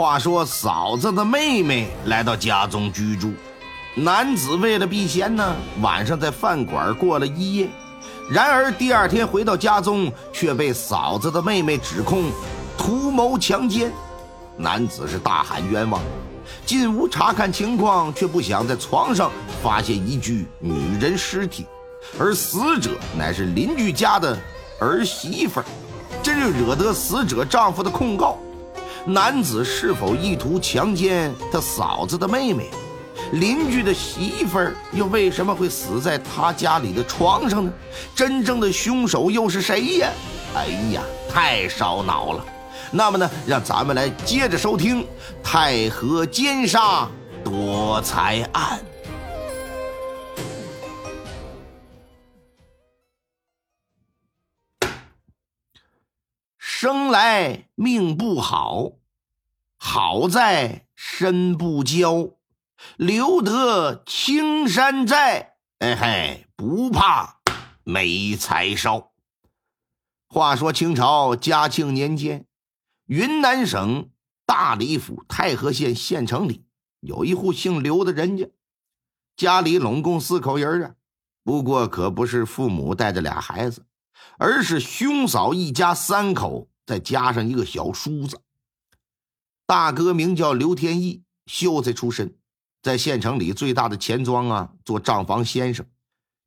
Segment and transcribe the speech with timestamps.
[0.00, 3.34] 话说嫂子的妹妹来到家中居住，
[3.94, 7.68] 男子为了避嫌呢，晚上在饭馆过了一夜。
[8.30, 12.30] 然而第二天回到家中，却被嫂子的妹妹指控
[12.78, 13.92] 图谋强奸。
[14.56, 16.00] 男子是大喊冤枉，
[16.64, 19.30] 进屋查看情况，却不想在床上
[19.62, 21.66] 发现一具女人尸体，
[22.18, 24.34] 而死者乃是邻居家的
[24.80, 25.66] 儿媳妇儿，
[26.22, 28.38] 这就惹得死者丈夫的控告。
[29.06, 32.70] 男子是否意图强奸他嫂子的妹妹？
[33.32, 37.72] 邻居的媳妇儿又为什么会死在他家里的床上呢？
[38.14, 40.10] 真正的凶手又是谁呀？
[40.54, 42.44] 哎呀，太烧脑了！
[42.90, 45.02] 那么呢，让咱们来接着收听
[45.42, 47.08] 《太和奸杀
[47.44, 48.78] 夺财案》。
[57.10, 58.92] 来命不好，
[59.76, 62.34] 好在身不骄，
[62.96, 65.56] 留得青山在。
[65.80, 67.40] 哎嘿，不怕
[67.84, 69.10] 没柴烧。
[70.28, 72.46] 话说清朝嘉庆年间，
[73.06, 74.10] 云南省
[74.46, 76.64] 大理府太和县县城里
[77.00, 78.48] 有一户姓刘的人家，
[79.36, 80.94] 家里拢共四口人啊，
[81.42, 83.86] 不过可不是父母带着俩孩子，
[84.38, 86.69] 而是兄嫂一家三口。
[86.90, 88.42] 再加上一个小叔子，
[89.64, 92.36] 大哥名叫刘天义，秀才出身，
[92.82, 95.86] 在县城里最大的钱庄啊做账房先生。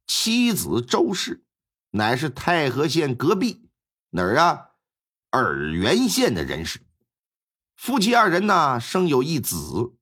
[0.06, 1.46] 妻子周氏，
[1.92, 3.70] 乃是太和县隔壁
[4.10, 4.72] 哪儿啊
[5.30, 6.86] 洱源县的人士。
[7.78, 9.94] 夫妻二人呢生有一子，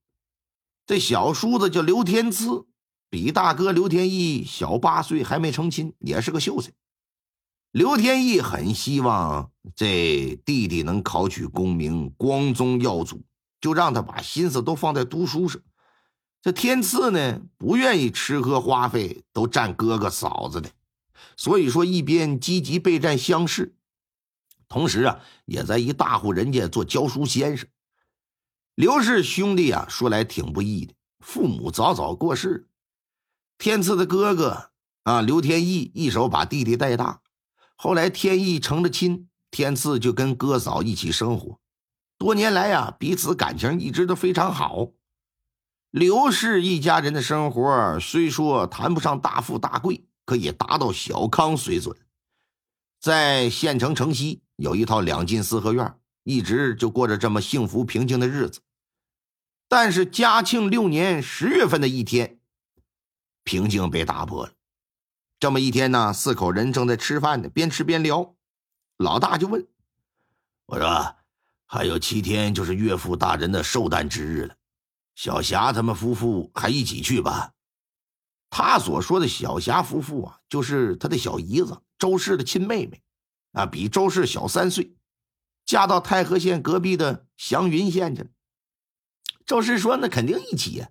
[0.84, 2.66] 这小叔子叫刘天赐，
[3.08, 6.72] 比大哥刘天义小八岁，还没成亲，也是个秀才。
[7.70, 13.22] 刘天义很希望这弟弟能考取功名，光宗耀祖，
[13.60, 15.62] 就让他把心思都放在读书上。
[16.40, 20.70] 这天赐呢，不愿意吃喝花费都占哥哥嫂子的，
[21.36, 23.76] 所以说一边积极备战乡试，
[24.66, 27.68] 同时啊，也在一大户人家做教书先生。
[28.74, 32.66] 刘氏兄弟啊，说来挺不易的，父母早早过世，
[33.58, 34.70] 天赐的哥哥
[35.04, 37.20] 啊，刘天意一手把弟弟带大。
[37.76, 41.60] 后来天意成了亲，天赐就跟哥嫂一起生活。
[42.18, 44.88] 多年来呀，彼此感情一直都非常好。
[45.90, 51.94] 刘氏一家人的生活虽说谈不上大富大贵，可也达到小康水准。
[52.98, 58.62] 在县城城西有一套两进四合院，一直就过着这么幸福平静的日子。
[59.68, 62.38] 但是嘉庆六年十月份的一天，
[63.44, 64.52] 平静被打破了。
[65.38, 68.34] 这么一天呢，四口人正在吃饭呢，边吃边聊。
[69.02, 69.66] 老大就问
[70.66, 71.16] ：“我说，
[71.66, 74.54] 还有七天就是岳父大人的寿诞之日了，
[75.14, 77.52] 小霞他们夫妇还一起去吧？”
[78.48, 83.02] 他所说的小霞夫妇啊，就是他的小姨子周氏的亲妹妹，
[83.52, 84.94] 啊，比周氏小三岁，
[85.64, 88.28] 嫁到太和县隔壁的祥云县去了。
[89.46, 90.90] 周氏说：“那肯定一起呀。”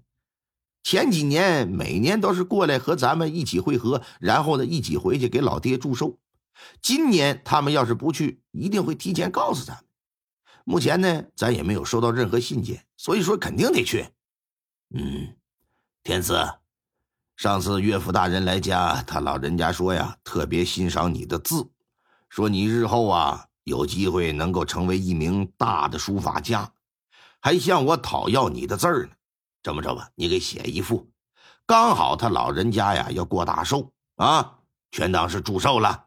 [0.84, 6.18] 前几年每年都是过来和咱们一起会合，然后呢一起回去给老爹祝寿。
[6.82, 9.84] 今年他们要是不去，一定会提前告诉咱们。
[10.64, 14.08] 目前呢，咱也没有收到任何信件，所以说肯定得去。
[14.94, 15.36] 嗯，
[16.04, 16.38] 天赐，
[17.36, 21.68] 上次岳父大人来家，他老人家说呀，特别欣赏你的字，
[22.30, 26.72] 说你日后啊有机会能够成为一名大的书法家，
[27.40, 29.14] 还向我讨要你的字儿呢。
[29.64, 31.10] 这么着吧，你给写一副，
[31.66, 34.60] 刚好他老人家呀要过大寿啊，
[34.92, 36.06] 全当是祝寿了。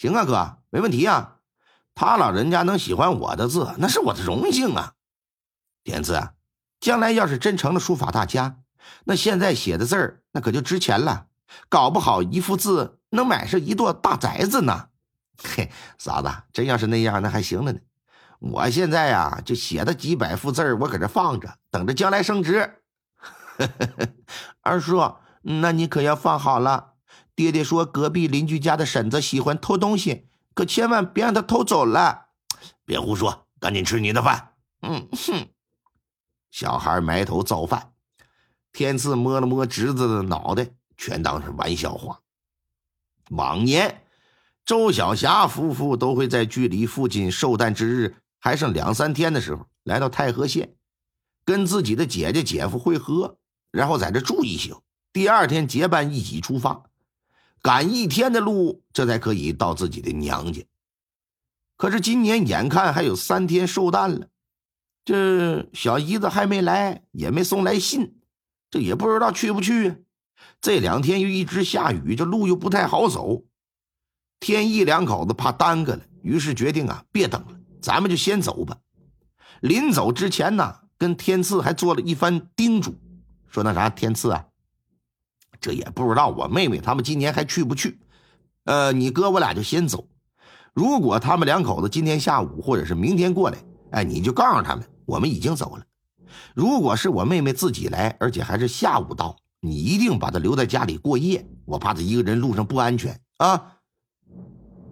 [0.00, 1.36] 行啊，哥，没问题啊。
[1.94, 4.94] 他老人家能喜欢我的字，那是我的荣幸啊。
[5.84, 6.18] 天赐，
[6.80, 8.60] 将来要是真成了书法大家，
[9.04, 11.26] 那现在写的字儿那可就值钱了，
[11.68, 14.88] 搞不好一幅字能买上一座大宅子呢。
[15.44, 17.80] 嘿，嫂子，真要是那样，那还行了呢。
[18.38, 22.76] 我现在呀就写的几百幅字我搁这放着，等着将来升值。
[24.64, 26.89] 二叔，那你可要放好了。
[27.40, 32.26] 爹爹说隔壁邻居家的婶子喜欢偷东西，可千万别让他偷走了。
[32.84, 34.52] 别胡说，赶紧吃你的饭。
[34.82, 35.48] 嗯哼。
[36.50, 37.94] 小孩埋头造饭，
[38.74, 42.20] 天赐摸了摸侄子的脑袋，全当是玩笑话。
[43.30, 44.02] 往年，
[44.66, 50.74] 周小霞夫妇都会在距离父亲寿诞之日还剩两三天的时候，来到太和县，
[51.46, 53.38] 跟自己的姐姐姐夫会合。
[53.70, 56.82] 然后在这住一宿，第二天结伴一起出发，
[57.62, 60.64] 赶一天的路，这才可以到自己的娘家。
[61.76, 64.28] 可是今年眼看还有三天寿诞了，
[65.04, 68.20] 这小姨子还没来，也没送来信，
[68.70, 70.04] 这也不知道去不去。
[70.60, 73.44] 这两天又一直下雨，这路又不太好走。
[74.38, 78.78] 天意两口子怕耽搁了，于是决定啊，别等了，咱们就先走吧。
[79.60, 82.94] 临走之前呢，跟天赐还做了一番叮嘱，
[83.48, 84.46] 说那啥，天赐啊，
[85.60, 88.00] 这也不知道我妹妹他们今年还去不去。
[88.64, 90.06] 呃，你哥我俩就先走。
[90.72, 93.58] 如果他们两口子今天下午或者是明天过来，
[93.90, 95.84] 哎，你就告诉他们我们已经走了。
[96.54, 103.76] 如果是我妹妹自己来，而且还是下午到，你一定把她留在家里过夜，我怕她一个人路上不安全啊。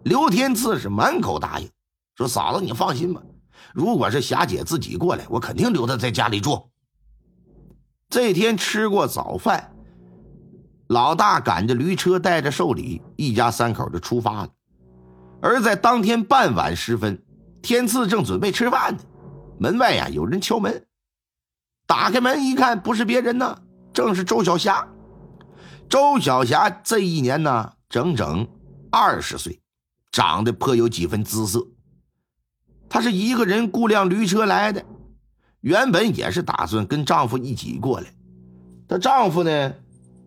[0.02, 1.70] 刘天赐是满口答应，
[2.16, 3.22] 说嫂子你放心吧，
[3.72, 6.70] 如果是霞姐自己过来，我肯定留她在家里住。
[8.10, 9.76] 这天吃过早饭，
[10.88, 14.48] 老大赶着驴车带着寿礼，一家三口就出发了。
[15.40, 17.22] 而在当天傍晚时分，
[17.62, 19.00] 天赐正准备吃饭呢，
[19.58, 20.86] 门外呀有人敲门。
[21.86, 23.58] 打开门一看，不是别人呢，
[23.92, 24.88] 正是周小霞。
[25.88, 28.48] 周小霞这一年呢，整整
[28.90, 29.60] 二十岁，
[30.10, 31.66] 长得颇有几分姿色。
[32.88, 34.84] 她是一个人雇辆驴车来的，
[35.60, 38.06] 原本也是打算跟丈夫一起过来。
[38.88, 39.74] 她丈夫呢，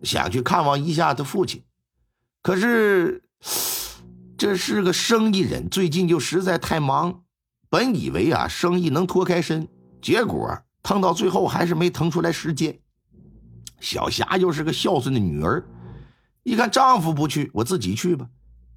[0.02, 1.62] 想去看望一下他父亲，
[2.42, 3.22] 可是。
[4.38, 7.22] 这是个生意人，最近就实在太忙。
[7.70, 9.68] 本以为啊，生意能脱开身，
[10.00, 12.76] 结果腾到最后还是没腾出来时间。
[13.78, 15.64] 小霞又是个孝顺的女儿，
[16.42, 18.28] 一看丈夫不去，我自己去吧，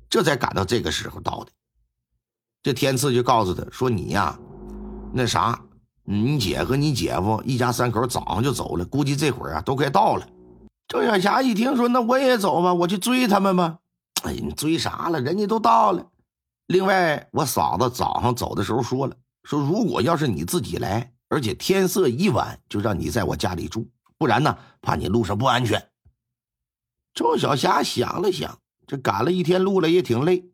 [0.07, 1.51] 这才赶到这个时候到的。
[2.61, 4.37] 这天赐就告诉他说：“你呀，
[5.11, 5.59] 那啥，
[6.03, 10.29] 你姐和你姐夫一家三口早上就走了，估计这会儿啊都快到了。”
[10.87, 13.79] 周小霞一听说，那我也走吧，我去追他们吧。
[14.23, 15.19] 哎，你追啥了？
[15.19, 16.07] 人家都到了。
[16.67, 23.87] 另外，我嫂子早上走的时候说了，说如果要是你自己来，而且天色已晚，就让你在我家里住，
[24.17, 25.89] 不然呢，怕你路上不安全。
[27.13, 30.45] 周小霞想了想，这赶了一天路了，也挺累，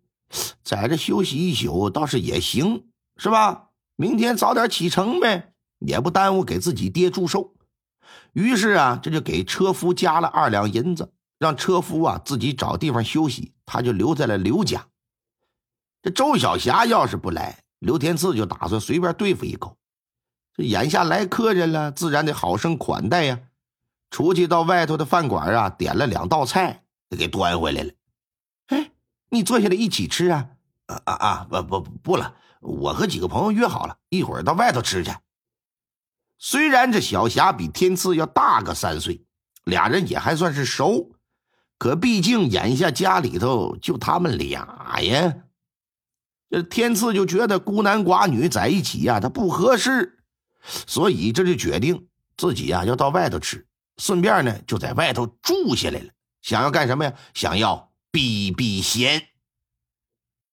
[0.63, 2.85] 在这休息一宿倒是也行，
[3.17, 3.69] 是吧？
[3.95, 7.53] 明天早点启程呗，也不耽误给自己爹祝寿。
[8.33, 11.11] 于是啊，这就给车夫加了二两银子。
[11.37, 14.85] 让车夫啊自己找地方休息，他就留在了刘家。
[16.03, 19.75] 这周小霞要是不来，刘天赐就打算随便对付一口。
[20.53, 23.39] 这眼下来客人了，自然得好生款待呀。
[24.11, 26.83] 出去到外头的饭馆啊，点了两道菜，
[27.17, 27.91] 给端回来了。
[28.67, 28.91] 哎，
[29.29, 30.47] 你坐下来一起吃啊？
[30.85, 31.47] 啊啊啊！
[31.49, 35.11] 不不不了，我和几个朋友约好了，一会儿到外头吃去。
[36.43, 39.23] 虽然这小霞比天赐要大个三岁，
[39.63, 41.11] 俩人也还算是熟。
[41.77, 45.35] 可毕竟眼下家里头就他们俩呀，
[46.49, 50.17] 这天赐就觉得孤男寡女在一起呀，他不合适，
[50.63, 53.67] 所以这就决定自己呀要到外头吃，
[53.97, 56.09] 顺便呢就在外头住下来了。
[56.41, 57.13] 想要干什么呀？
[57.35, 59.27] 想要避避嫌。